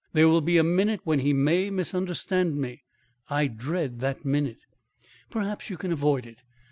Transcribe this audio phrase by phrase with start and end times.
[0.13, 2.81] There will be a minute when he may misunderstand me.
[3.29, 4.57] I dread that minute."
[5.29, 6.39] "Perhaps, you can avoid it.